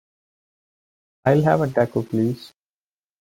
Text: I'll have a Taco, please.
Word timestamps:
I'll 1.25 1.43
have 1.43 1.61
a 1.61 1.67
Taco, 1.69 2.01
please. 2.01 2.53